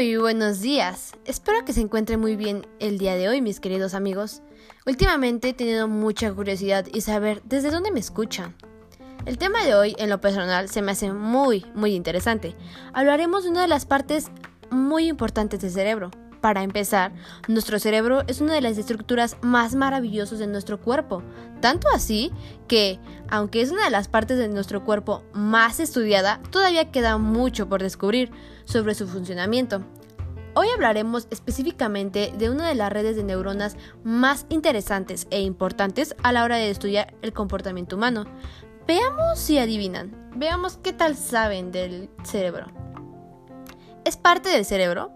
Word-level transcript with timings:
Muy 0.00 0.16
buenos 0.16 0.62
días. 0.62 1.12
Espero 1.26 1.62
que 1.66 1.74
se 1.74 1.82
encuentren 1.82 2.18
muy 2.18 2.34
bien 2.34 2.66
el 2.78 2.96
día 2.96 3.16
de 3.16 3.28
hoy, 3.28 3.42
mis 3.42 3.60
queridos 3.60 3.92
amigos. 3.92 4.40
Últimamente 4.86 5.50
he 5.50 5.52
tenido 5.52 5.88
mucha 5.88 6.32
curiosidad 6.32 6.86
y 6.90 7.02
saber 7.02 7.42
desde 7.44 7.70
dónde 7.70 7.90
me 7.90 8.00
escuchan. 8.00 8.56
El 9.26 9.36
tema 9.36 9.62
de 9.62 9.74
hoy, 9.74 9.94
en 9.98 10.08
lo 10.08 10.18
personal, 10.18 10.70
se 10.70 10.80
me 10.80 10.92
hace 10.92 11.12
muy, 11.12 11.66
muy 11.74 11.94
interesante. 11.94 12.56
Hablaremos 12.94 13.44
de 13.44 13.50
una 13.50 13.60
de 13.60 13.68
las 13.68 13.84
partes 13.84 14.30
muy 14.70 15.06
importantes 15.06 15.60
del 15.60 15.70
cerebro. 15.70 16.10
Para 16.40 16.62
empezar, 16.62 17.12
nuestro 17.48 17.78
cerebro 17.78 18.22
es 18.26 18.40
una 18.40 18.54
de 18.54 18.62
las 18.62 18.78
estructuras 18.78 19.36
más 19.42 19.74
maravillosas 19.74 20.38
de 20.38 20.46
nuestro 20.46 20.80
cuerpo, 20.80 21.22
tanto 21.60 21.88
así 21.94 22.32
que, 22.66 22.98
aunque 23.28 23.60
es 23.60 23.70
una 23.70 23.84
de 23.84 23.90
las 23.90 24.08
partes 24.08 24.38
de 24.38 24.48
nuestro 24.48 24.82
cuerpo 24.82 25.22
más 25.34 25.78
estudiada, 25.78 26.40
todavía 26.50 26.90
queda 26.90 27.18
mucho 27.18 27.68
por 27.68 27.82
descubrir 27.82 28.30
sobre 28.64 28.94
su 28.94 29.06
funcionamiento. 29.06 29.84
Hoy 30.62 30.68
hablaremos 30.68 31.26
específicamente 31.30 32.34
de 32.36 32.50
una 32.50 32.68
de 32.68 32.74
las 32.74 32.92
redes 32.92 33.16
de 33.16 33.24
neuronas 33.24 33.78
más 34.04 34.44
interesantes 34.50 35.26
e 35.30 35.40
importantes 35.40 36.14
a 36.22 36.32
la 36.32 36.44
hora 36.44 36.56
de 36.56 36.68
estudiar 36.68 37.14
el 37.22 37.32
comportamiento 37.32 37.96
humano. 37.96 38.26
Veamos 38.86 39.38
si 39.38 39.56
adivinan, 39.56 40.30
veamos 40.36 40.76
qué 40.76 40.92
tal 40.92 41.16
saben 41.16 41.72
del 41.72 42.10
cerebro. 42.24 42.66
¿Es 44.04 44.18
parte 44.18 44.50
del 44.50 44.66
cerebro? 44.66 45.12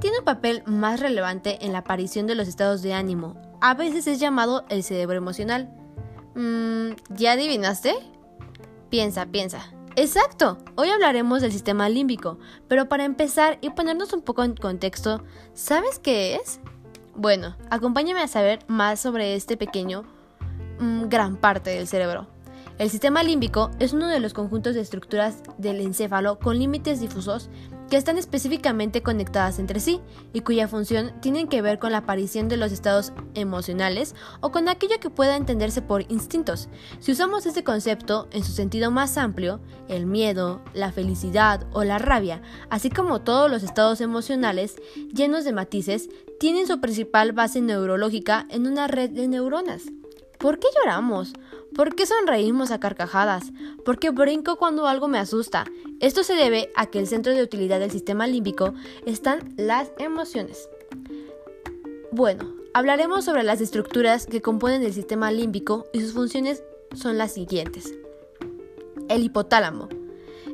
tiene 0.00 0.18
un 0.18 0.24
papel 0.24 0.64
más 0.66 0.98
relevante 0.98 1.64
en 1.64 1.70
la 1.70 1.78
aparición 1.78 2.26
de 2.26 2.34
los 2.34 2.48
estados 2.48 2.82
de 2.82 2.92
ánimo. 2.92 3.40
A 3.60 3.74
veces 3.74 4.08
es 4.08 4.18
llamado 4.18 4.64
el 4.68 4.82
cerebro 4.82 5.16
emocional. 5.16 5.72
Mm, 6.34 6.94
¿Ya 7.10 7.34
adivinaste? 7.34 7.94
Piensa, 8.90 9.26
piensa. 9.26 9.72
Exacto, 9.94 10.56
hoy 10.74 10.88
hablaremos 10.88 11.42
del 11.42 11.52
sistema 11.52 11.90
límbico, 11.90 12.38
pero 12.66 12.88
para 12.88 13.04
empezar 13.04 13.58
y 13.60 13.70
ponernos 13.70 14.14
un 14.14 14.22
poco 14.22 14.42
en 14.42 14.56
contexto, 14.56 15.22
¿sabes 15.52 15.98
qué 15.98 16.36
es? 16.36 16.60
Bueno, 17.14 17.56
acompáñame 17.68 18.22
a 18.22 18.28
saber 18.28 18.60
más 18.68 19.00
sobre 19.00 19.34
este 19.34 19.58
pequeño 19.58 20.04
mm, 20.78 21.08
gran 21.08 21.36
parte 21.36 21.70
del 21.70 21.86
cerebro. 21.86 22.26
El 22.78 22.90
sistema 22.90 23.22
límbico 23.22 23.70
es 23.78 23.92
uno 23.92 24.08
de 24.08 24.18
los 24.18 24.32
conjuntos 24.32 24.74
de 24.74 24.80
estructuras 24.80 25.42
del 25.58 25.80
encéfalo 25.80 26.38
con 26.38 26.58
límites 26.58 27.00
difusos 27.00 27.50
que 27.90 27.98
están 27.98 28.16
específicamente 28.16 29.02
conectadas 29.02 29.58
entre 29.58 29.78
sí 29.78 30.00
y 30.32 30.40
cuya 30.40 30.66
función 30.66 31.12
tienen 31.20 31.46
que 31.46 31.60
ver 31.60 31.78
con 31.78 31.92
la 31.92 31.98
aparición 31.98 32.48
de 32.48 32.56
los 32.56 32.72
estados 32.72 33.12
emocionales 33.34 34.14
o 34.40 34.50
con 34.50 34.70
aquello 34.70 34.98
que 34.98 35.10
pueda 35.10 35.36
entenderse 35.36 35.82
por 35.82 36.10
instintos. 36.10 36.70
Si 37.00 37.12
usamos 37.12 37.44
este 37.44 37.62
concepto 37.62 38.28
en 38.32 38.44
su 38.44 38.52
sentido 38.52 38.90
más 38.90 39.18
amplio, 39.18 39.60
el 39.88 40.06
miedo, 40.06 40.62
la 40.72 40.90
felicidad 40.90 41.66
o 41.74 41.84
la 41.84 41.98
rabia, 41.98 42.40
así 42.70 42.88
como 42.88 43.20
todos 43.20 43.50
los 43.50 43.62
estados 43.62 44.00
emocionales 44.00 44.76
llenos 45.14 45.44
de 45.44 45.52
matices, 45.52 46.08
tienen 46.40 46.66
su 46.66 46.80
principal 46.80 47.32
base 47.32 47.60
neurológica 47.60 48.46
en 48.48 48.66
una 48.66 48.86
red 48.88 49.10
de 49.10 49.28
neuronas. 49.28 49.82
¿Por 50.42 50.58
qué 50.58 50.66
lloramos? 50.74 51.34
¿Por 51.72 51.94
qué 51.94 52.04
sonreímos 52.04 52.72
a 52.72 52.80
carcajadas? 52.80 53.52
¿Por 53.84 54.00
qué 54.00 54.10
brinco 54.10 54.56
cuando 54.56 54.88
algo 54.88 55.06
me 55.06 55.20
asusta? 55.20 55.66
Esto 56.00 56.24
se 56.24 56.34
debe 56.34 56.72
a 56.74 56.86
que 56.86 56.98
el 56.98 57.06
centro 57.06 57.32
de 57.32 57.44
utilidad 57.44 57.78
del 57.78 57.92
sistema 57.92 58.26
límbico 58.26 58.74
están 59.06 59.54
las 59.56 59.92
emociones. 59.98 60.68
Bueno, 62.10 62.52
hablaremos 62.74 63.24
sobre 63.24 63.44
las 63.44 63.60
estructuras 63.60 64.26
que 64.26 64.42
componen 64.42 64.82
el 64.82 64.92
sistema 64.92 65.30
límbico 65.30 65.86
y 65.92 66.00
sus 66.00 66.12
funciones 66.12 66.64
son 66.92 67.18
las 67.18 67.30
siguientes. 67.30 67.94
El 69.08 69.22
hipotálamo 69.22 69.88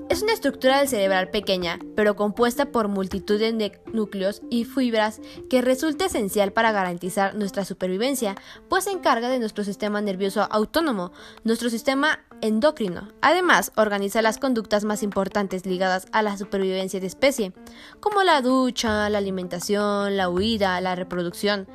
es 0.09 0.23
una 0.23 0.33
estructura 0.33 0.79
del 0.79 0.89
cerebral 0.89 1.29
pequeña, 1.29 1.79
pero 1.95 2.17
compuesta 2.17 2.67
por 2.67 2.89
multitud 2.89 3.39
de 3.39 3.79
núcleos 3.93 4.43
y 4.51 4.65
fibras 4.65 5.21
que 5.51 5.61
resulta 5.61 6.07
esencial 6.07 6.53
para 6.53 6.73
garantizar 6.73 7.35
nuestra 7.35 7.65
supervivencia, 7.65 8.35
pues 8.69 8.85
se 8.85 8.91
encarga 8.91 9.29
de 9.29 9.39
nuestro 9.39 9.65
sistema 9.65 10.01
nervioso 10.01 10.49
autónomo, 10.51 11.13
nuestro 11.45 11.69
sistema 11.69 12.21
endocrino. 12.41 13.09
Además, 13.21 13.73
organiza 13.77 14.23
las 14.23 14.39
conductas 14.39 14.85
más 14.85 15.03
importantes 15.03 15.67
ligadas 15.67 16.07
a 16.13 16.23
la 16.23 16.39
supervivencia 16.39 17.01
de 17.01 17.07
especie, 17.07 17.53
como 18.01 18.23
la 18.23 18.41
ducha, 18.41 19.11
la 19.11 19.19
alimentación, 19.19 20.17
la 20.17 20.31
huida, 20.31 20.81
la 20.81 20.95
reproducción. 20.95 21.67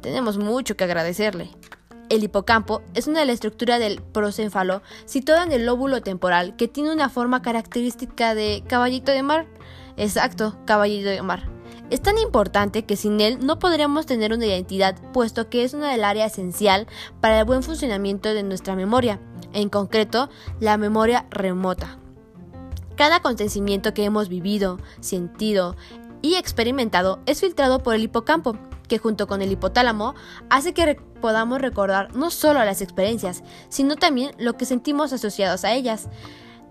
Tenemos 0.00 0.38
mucho 0.38 0.76
que 0.76 0.84
agradecerle. 0.84 1.50
El 2.08 2.24
hipocampo 2.24 2.80
es 2.94 3.06
una 3.06 3.20
de 3.20 3.26
las 3.26 3.34
estructuras 3.34 3.78
del 3.78 4.00
procéfalo 4.00 4.82
situada 5.04 5.44
en 5.44 5.52
el 5.52 5.66
lóbulo 5.66 6.00
temporal 6.00 6.56
que 6.56 6.66
tiene 6.66 6.90
una 6.90 7.10
forma 7.10 7.42
característica 7.42 8.34
de 8.34 8.64
caballito 8.66 9.12
de 9.12 9.22
mar. 9.22 9.46
Exacto, 9.98 10.56
caballito 10.64 11.10
de 11.10 11.20
mar. 11.20 11.50
Es 11.90 12.02
tan 12.02 12.16
importante 12.18 12.84
que 12.84 12.96
sin 12.96 13.20
él 13.20 13.38
no 13.44 13.58
podríamos 13.58 14.06
tener 14.06 14.32
una 14.32 14.46
identidad, 14.46 14.96
puesto 15.12 15.50
que 15.50 15.64
es 15.64 15.74
una 15.74 15.90
del 15.90 16.04
área 16.04 16.26
esencial 16.26 16.86
para 17.20 17.40
el 17.40 17.44
buen 17.44 17.62
funcionamiento 17.62 18.32
de 18.32 18.42
nuestra 18.42 18.74
memoria, 18.74 19.20
en 19.52 19.68
concreto 19.68 20.30
la 20.60 20.78
memoria 20.78 21.26
remota. 21.30 21.98
Cada 22.96 23.16
acontecimiento 23.16 23.94
que 23.94 24.04
hemos 24.04 24.28
vivido, 24.28 24.78
sentido 25.00 25.76
y 26.20 26.34
experimentado 26.34 27.20
es 27.26 27.40
filtrado 27.40 27.82
por 27.82 27.94
el 27.94 28.02
hipocampo, 28.02 28.56
que 28.88 28.98
junto 28.98 29.26
con 29.26 29.42
el 29.42 29.52
hipotálamo 29.52 30.14
hace 30.50 30.74
que 30.74 30.96
podamos 31.20 31.60
recordar 31.60 32.14
no 32.16 32.30
solo 32.30 32.64
las 32.64 32.82
experiencias, 32.82 33.42
sino 33.68 33.96
también 33.96 34.32
lo 34.38 34.56
que 34.56 34.64
sentimos 34.64 35.12
asociados 35.12 35.64
a 35.64 35.72
ellas. 35.72 36.08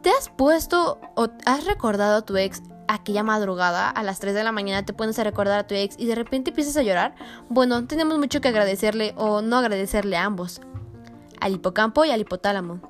¿Te 0.02 0.10
has 0.10 0.30
puesto 0.30 1.00
o 1.16 1.30
has 1.46 1.66
recordado 1.66 2.18
a 2.18 2.26
tu 2.26 2.38
ex 2.38 2.62
aquella 2.88 3.24
madrugada 3.24 3.90
a 3.90 4.04
las 4.04 4.20
3 4.20 4.34
de 4.34 4.44
la 4.44 4.52
mañana 4.52 4.86
te 4.86 4.94
pones 4.94 5.20
a 5.20 5.24
recordar 5.24 5.60
a 5.60 5.68
tu 5.68 5.76
ex 5.76 5.96
y 5.98 6.06
de 6.06 6.16
repente 6.16 6.52
empiezas 6.52 6.78
a 6.78 6.84
llorar? 6.84 7.16
Bueno, 7.50 7.86
tenemos 7.86 8.18
mucho 8.18 8.42
que 8.42 8.48
agradecerle 8.48 9.14
o 9.18 9.42
no 9.42 9.58
agradecerle 9.58 10.18
a 10.18 10.26
ambos, 10.26 10.62
al 11.40 11.54
hipocampo 11.54 12.06
y 12.06 12.12
al 12.12 12.22
hipotálamo. 12.22 12.82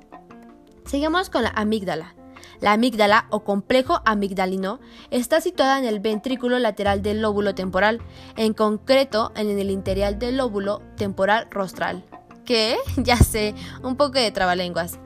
Seguimos 0.86 1.30
con 1.30 1.44
la 1.44 1.50
amígdala. 1.50 2.17
La 2.62 2.74
amígdala 2.74 3.28
o 3.30 3.44
complejo 3.44 4.02
amigdalino 4.06 4.80
está 5.12 5.42
situada 5.42 5.80
en 5.80 5.86
el 5.86 6.00
ventrículo 6.00 6.60
lateral 6.60 7.02
del 7.02 7.22
lóbulo 7.22 7.56
temporal, 7.56 8.02
en 8.36 8.54
concreto 8.54 9.32
en 9.36 9.58
el 9.58 9.70
interior 9.70 10.16
del 10.18 10.38
lóbulo 10.38 10.82
temporal 10.96 11.48
rostral. 11.50 12.04
¿Qué? 12.46 12.78
Ya 12.98 13.18
sé, 13.18 13.56
un 13.84 13.96
poco 13.96 14.14
de 14.14 14.32
trabalenguas. 14.32 15.00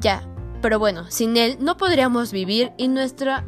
Ya, 0.00 0.22
pero 0.60 0.78
bueno, 0.78 1.10
sin 1.10 1.36
él 1.36 1.56
no 1.60 1.76
podríamos 1.76 2.32
vivir 2.32 2.72
y 2.76 2.88
nuestra 2.88 3.44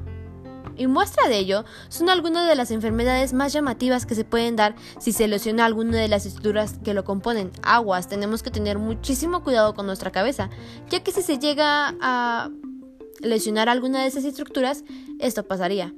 y 0.77 0.87
muestra 0.87 1.29
de 1.29 1.37
ello 1.37 1.67
son 1.89 2.09
algunas 2.09 2.49
de 2.49 2.55
las 2.55 2.71
enfermedades 2.71 3.35
más 3.35 3.53
llamativas 3.53 4.07
que 4.07 4.15
se 4.15 4.25
pueden 4.25 4.57
dar 4.57 4.75
si 4.99 5.13
se 5.13 5.29
lesiona 5.29 5.67
alguna 5.67 5.99
de 5.99 6.09
las 6.09 6.25
estructuras 6.25 6.79
que 6.83 6.95
lo 6.95 7.05
componen. 7.05 7.51
Aguas, 7.63 8.09
tenemos 8.09 8.43
que 8.43 8.51
tener 8.51 8.79
muchísimo 8.79 9.43
cuidado 9.43 9.75
con 9.75 9.85
nuestra 9.85 10.11
cabeza, 10.11 10.49
ya 10.89 11.03
que 11.03 11.13
si 11.13 11.21
se 11.21 11.39
llega 11.39 11.95
a 12.01 12.49
lesionar 13.21 13.69
alguna 13.69 14.03
de 14.03 14.09
esas 14.09 14.25
estructuras, 14.25 14.85
esto 15.19 15.45
pasaría. 15.45 15.95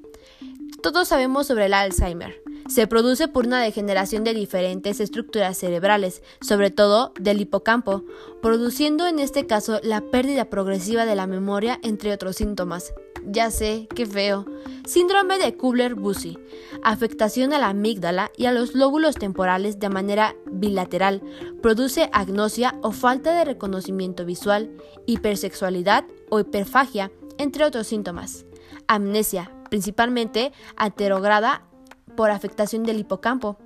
Todos 0.82 1.08
sabemos 1.08 1.46
sobre 1.46 1.66
el 1.66 1.74
Alzheimer. 1.74 2.42
Se 2.68 2.86
produce 2.86 3.28
por 3.28 3.46
una 3.46 3.60
degeneración 3.60 4.24
de 4.24 4.34
diferentes 4.34 5.00
estructuras 5.00 5.58
cerebrales, 5.58 6.22
sobre 6.40 6.70
todo 6.70 7.12
del 7.20 7.40
hipocampo, 7.40 8.04
produciendo 8.40 9.06
en 9.06 9.18
este 9.18 9.46
caso 9.46 9.80
la 9.82 10.00
pérdida 10.00 10.46
progresiva 10.46 11.04
de 11.04 11.16
la 11.16 11.26
memoria, 11.26 11.78
entre 11.82 12.12
otros 12.12 12.36
síntomas. 12.36 12.94
Ya 13.24 13.50
sé, 13.50 13.88
qué 13.94 14.04
feo. 14.04 14.46
Síndrome 14.84 15.38
de 15.38 15.56
Kubler-Bussy. 15.56 16.38
Afectación 16.82 17.52
a 17.52 17.58
la 17.58 17.68
amígdala 17.68 18.32
y 18.36 18.46
a 18.46 18.52
los 18.52 18.74
lóbulos 18.74 19.14
temporales 19.14 19.78
de 19.78 19.88
manera 19.88 20.34
bilateral. 20.50 21.22
Produce 21.62 22.10
agnosia 22.12 22.78
o 22.82 22.90
falta 22.90 23.32
de 23.36 23.44
reconocimiento 23.44 24.24
visual, 24.24 24.70
hipersexualidad 25.06 26.04
o 26.30 26.40
hiperfagia, 26.40 27.12
entre 27.38 27.64
otros 27.64 27.86
síntomas. 27.86 28.44
Amnesia, 28.88 29.52
principalmente 29.70 30.52
aterograda 30.76 31.68
por 32.16 32.30
afectación 32.30 32.84
del 32.84 33.00
hipocampo. 33.00 33.58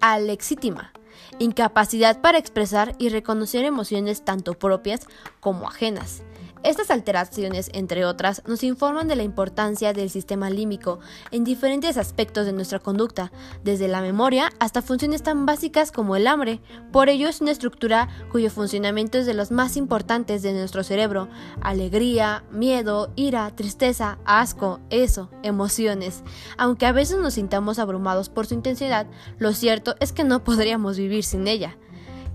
Alexítima, 0.00 0.92
incapacidad 1.38 2.20
para 2.20 2.38
expresar 2.38 2.94
y 2.98 3.08
reconocer 3.08 3.64
emociones 3.64 4.24
tanto 4.24 4.54
propias 4.54 5.00
como 5.40 5.68
ajenas. 5.68 6.22
Estas 6.64 6.92
alteraciones, 6.92 7.70
entre 7.72 8.04
otras, 8.04 8.42
nos 8.46 8.62
informan 8.62 9.08
de 9.08 9.16
la 9.16 9.24
importancia 9.24 9.92
del 9.92 10.10
sistema 10.10 10.48
límbico 10.48 11.00
en 11.32 11.42
diferentes 11.42 11.96
aspectos 11.96 12.46
de 12.46 12.52
nuestra 12.52 12.78
conducta, 12.78 13.32
desde 13.64 13.88
la 13.88 14.00
memoria 14.00 14.50
hasta 14.60 14.80
funciones 14.80 15.24
tan 15.24 15.44
básicas 15.44 15.90
como 15.90 16.14
el 16.14 16.28
hambre. 16.28 16.60
Por 16.92 17.08
ello 17.08 17.28
es 17.28 17.40
una 17.40 17.50
estructura 17.50 18.08
cuyo 18.30 18.48
funcionamiento 18.48 19.18
es 19.18 19.26
de 19.26 19.34
los 19.34 19.50
más 19.50 19.76
importantes 19.76 20.42
de 20.42 20.52
nuestro 20.52 20.84
cerebro. 20.84 21.28
Alegría, 21.60 22.44
miedo, 22.52 23.12
ira, 23.16 23.50
tristeza, 23.56 24.18
asco, 24.24 24.78
eso, 24.90 25.30
emociones. 25.42 26.22
Aunque 26.58 26.86
a 26.86 26.92
veces 26.92 27.18
nos 27.18 27.34
sintamos 27.34 27.80
abrumados 27.80 28.28
por 28.28 28.46
su 28.46 28.54
intensidad, 28.54 29.08
lo 29.38 29.52
cierto 29.52 29.96
es 29.98 30.12
que 30.12 30.22
no 30.22 30.44
podríamos 30.44 30.96
vivir 30.96 31.24
sin 31.24 31.48
ella. 31.48 31.76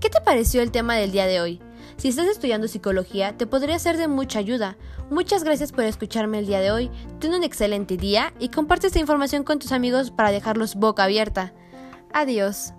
¿Qué 0.00 0.10
te 0.10 0.20
pareció 0.20 0.60
el 0.60 0.70
tema 0.70 0.96
del 0.96 1.12
día 1.12 1.26
de 1.26 1.40
hoy? 1.40 1.62
Si 1.96 2.08
estás 2.08 2.26
estudiando 2.26 2.68
psicología, 2.68 3.36
te 3.36 3.46
podría 3.46 3.78
ser 3.78 3.96
de 3.96 4.08
mucha 4.08 4.38
ayuda. 4.38 4.76
Muchas 5.10 5.44
gracias 5.44 5.72
por 5.72 5.84
escucharme 5.84 6.38
el 6.38 6.46
día 6.46 6.60
de 6.60 6.70
hoy. 6.70 6.90
Ten 7.18 7.34
un 7.34 7.44
excelente 7.44 7.96
día 7.96 8.32
y 8.38 8.50
comparte 8.50 8.86
esta 8.86 8.98
información 8.98 9.44
con 9.44 9.58
tus 9.58 9.72
amigos 9.72 10.10
para 10.10 10.30
dejarlos 10.30 10.74
boca 10.74 11.04
abierta. 11.04 11.52
Adiós. 12.12 12.72